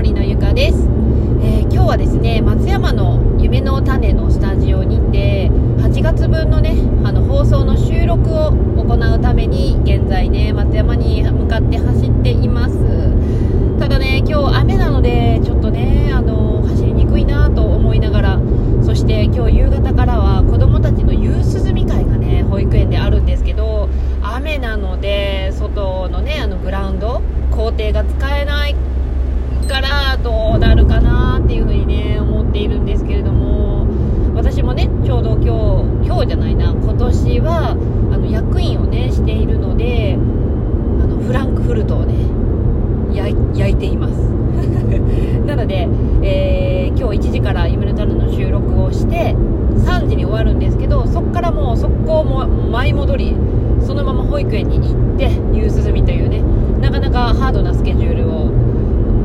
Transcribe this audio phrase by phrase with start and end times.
[0.00, 0.78] 森のゆかです、
[1.42, 12.76] えー、今日はですね松山の夢の種のスタジオにて8月分のねあの放送の収録を行うために現在ね松山に向かって走っています。
[13.78, 18.40] ただね今日雨なのでちょっとねあの走りにくいなと思いながら
[18.82, 23.90] そして今日夕方からは子供たちの夕涼み会がね保育園であるんですけど
[24.22, 27.20] 雨なので外のねあのグラウンド
[27.50, 28.74] 校庭が使えない
[30.22, 33.86] どうなるかなっていうふうにね思っているんですけれども
[34.34, 37.74] 私もねちょうど今日今日じゃないな今年はあ
[38.18, 40.18] の役員をねしているのであ
[41.06, 42.14] のフランクフルトをね
[43.12, 44.12] 焼いています。
[45.46, 45.88] なので、
[46.22, 49.34] えー、今日1時から「夢の種」の収録をして
[49.84, 53.36] 3時に終わるんですけどそこからもう速攻も舞い戻り
[53.80, 56.42] そのまま保育園に行って夕涼みというね
[56.80, 58.50] なかなかハードなスケジュールを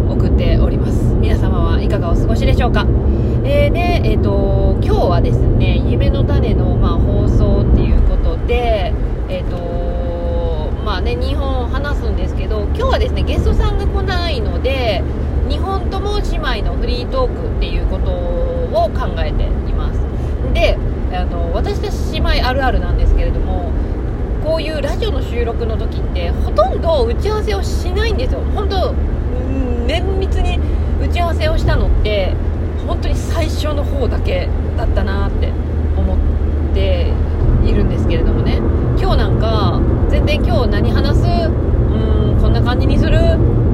[0.09, 2.85] 送っております皆様はいかがお過ごしでしょうか。
[3.43, 8.91] えー、で、えーと、今日はですね「夢の種の」まあ、放送っていうことで
[9.29, 15.03] えっ、ー、とまあね2本を話すんですけど今日はですねゲストさんが来ないので
[15.47, 19.99] 2本とも姉妹のフリートークっていうことを考えています。
[20.53, 20.77] で
[21.13, 23.71] あの私たち姉妹あるあるなんですけれども
[24.43, 28.39] こういうラジオの収録の時ってほとんど打ち合わせをしないんですよ。
[28.55, 28.93] 本当
[29.87, 30.59] 綿密に
[30.99, 32.33] 打ち合わせをしたのって
[32.87, 34.47] 本当に最初の方だけ
[34.77, 35.51] だったなって
[35.97, 36.17] 思っ
[36.73, 37.11] て
[37.65, 38.57] いるんですけれどもね。
[38.97, 41.21] 今日なんか全然今日何話す？
[41.23, 43.19] うんこんな感じにする？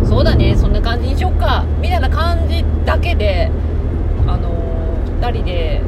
[0.06, 1.66] そうだねそんな感じにしよっか。
[1.80, 3.52] みたいな感じだけで
[4.28, 4.50] あの
[5.20, 5.82] 2人で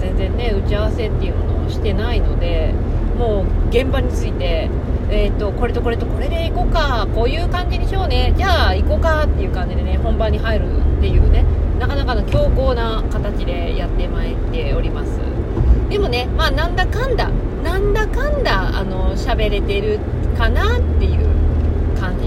[0.00, 2.74] 全然ね打ち合わせっていうものをしてないので
[3.18, 4.70] もう現場について、
[5.10, 10.66] えーと、これとこれとこれで行こうかこういう感じにしようねじゃあ行こうかっていう感じでね本番に入る
[10.98, 11.44] っていうね
[11.80, 15.18] なかなかの強硬な形でやってまいっております。
[15.90, 17.28] でもねまあなんだかんだ
[17.64, 19.98] なんだかんだあの喋れてる
[20.36, 21.26] かなっていう
[21.98, 22.26] 感じ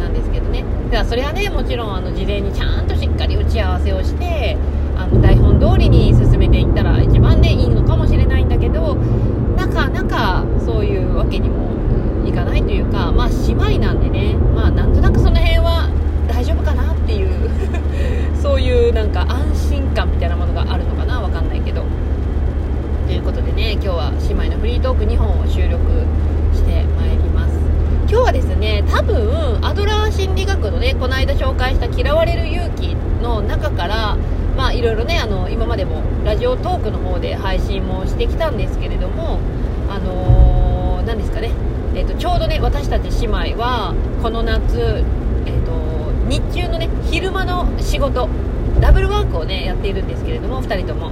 [0.00, 0.64] なんですけどね。
[0.90, 4.56] だからそれはねもちろんあの事前にちゃんとしっかり打ち合わせをして
[4.96, 8.96] あの台本通りに進めていったら一番ねいいのかもしれないんだけど
[9.56, 11.74] なかなかそういうわけにも
[12.26, 14.34] いかないというかまあ姉妹なんでね。
[14.54, 15.88] まあなんとなくその辺は
[16.28, 17.28] 大丈夫かなっていう。
[18.40, 21.20] そういうなんか安心感みたいなものがあるのかな。
[21.20, 21.82] わかんないけど。
[23.06, 25.78] ということでね今日は姉妹のフリートーク2本を収録
[26.52, 26.84] して
[28.06, 34.16] 今日はですね多分アドラー心理学のねこの間紹介した「嫌われる勇気」の中から
[34.56, 39.38] まあいろいろねあの今までもラジオトークの方で配信もしてきたんですけれども
[39.88, 41.50] あのー、ですかね、
[41.94, 45.02] えーと、ちょうどね私たち姉妹はこの夏、
[45.46, 45.72] えーと、
[46.28, 48.28] 日中のね昼間の仕事
[48.80, 51.10] ダブルワークをねやっているんですけれども2人とも。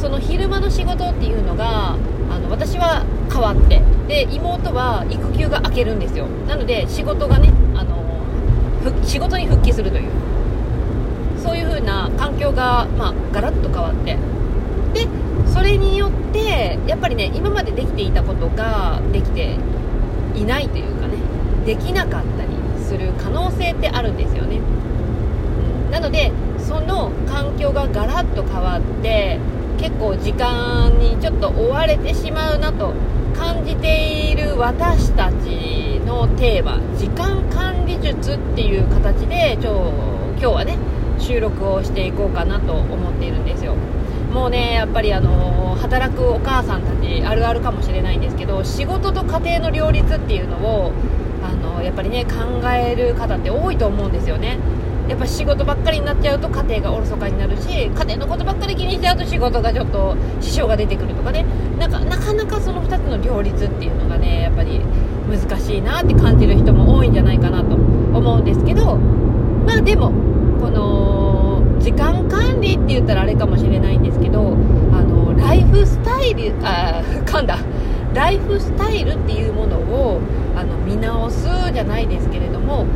[0.00, 1.94] その昼間の仕事っていうのが
[2.30, 6.26] あの私は変わってで妹は育休が明けるんですよ。
[6.48, 7.94] なので仕事がねあの
[9.04, 10.10] 仕事に復帰するという。
[11.38, 14.16] そういう風な環境が、まあ、ガラッと変わって。
[14.92, 15.06] で
[15.46, 19.56] それによってやっぱりね今までできていたことができて
[20.34, 21.16] いないというかね
[21.64, 22.50] できなかったり
[22.84, 29.38] する可能性ってあるんですよね、うん、なのでその環境がガラッと変わって
[29.78, 32.92] 結構時間にちょっと追われてしまうなと
[34.60, 39.70] 私たちのテーマ時間管理術っていう形で今
[40.38, 40.76] 日はね
[41.18, 43.74] 収録をしていこうかなと思っているんですよ。
[44.34, 50.92] もうねやっぱりあの働くお母さんたちあるあるかもしれないんですけど仕事と家庭の両立っていうのを
[51.42, 52.30] あのやっぱりね考
[52.68, 54.58] える方って多いと思うんですよね。
[55.08, 58.56] やっぱ仕事ばっかりになっちゃうと家庭がおろそかになるし家庭のことばっ
[59.00, 61.44] かり気にしちゃうと仕事がちょっと支障が出てくるとかね。
[61.78, 64.80] なんかなかなかその2つの両立っていうのがねやっぱり
[65.28, 68.96] 難しいなって感じる人も多いんじゃないかなと思うんですけど。
[69.66, 70.12] まあでも
[70.60, 74.56] この時間管理って言ったらあれかもしれないんですけど
[74.92, 77.58] あのライフスタイルあ噛んだ。
[78.14, 80.20] ライフスタイルっていうものを
[80.56, 82.86] あの見直すじゃないですけれども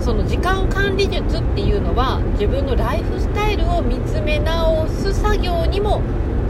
[0.00, 6.00] その時間管理術っていうのは自分のライフスタイルを見つめ直す作業にも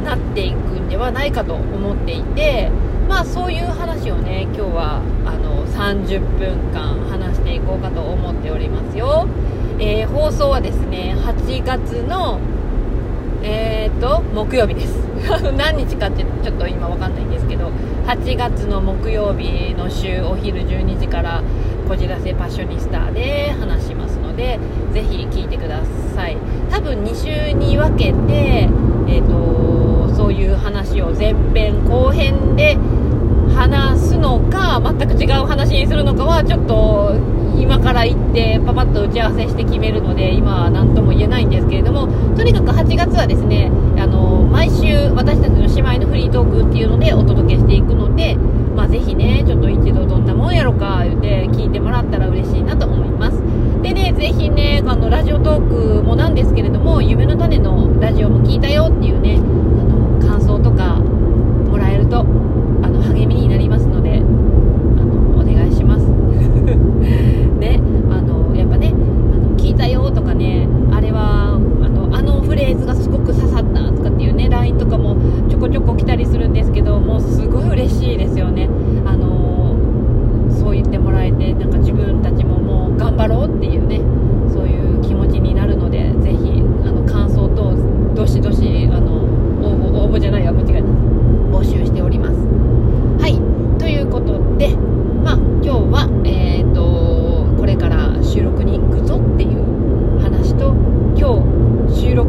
[0.05, 2.71] なっていくんではないかと思っていて
[3.09, 9.27] まあそういう話をね今日はあの30分間話していこうかと思っておりますよ。
[9.81, 12.41] えー、放送はですね8月の
[13.43, 14.99] えーと木曜日です
[15.57, 17.71] 何日かってちょっと今わかんないんですけど
[18.07, 21.43] 8月の木曜日の週お昼12時から
[21.89, 24.59] こじらせパッショニスタで話しますので
[24.93, 25.83] ぜひ聞いてくだ
[26.15, 26.37] さい。
[26.71, 28.69] 多分2週に分けて、
[29.09, 32.77] えーと、そういう話を前編後編で
[33.55, 37.15] 話すのか全く違う話にするのかはちょっと
[37.59, 42.07] 今から行ってパパッと打ち合わせして決めるので今は何とも言えないんですけれども
[42.37, 53.43] とにかく8月はですねあの毎週私たちの姉妹のフリートークっていうのでお届けしていくので、まあ、ぜひねちょっと一度どんなもんやろか言って聞いてもらったら嬉しいなと思います
[53.83, 59.41] でねぜひねあラジオトークもなんですけれども夢の種のラジオも聞いたよっていうね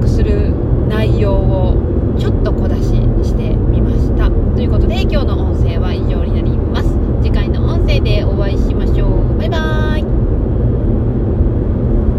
[0.09, 0.53] する
[0.87, 2.81] 内容をちょっと小出し
[3.23, 4.29] してみました。
[4.55, 6.89] ということで今日の音声は以上になります。
[7.21, 9.37] 次回の音声でお会いしましょう。
[9.37, 9.78] バイバーイ。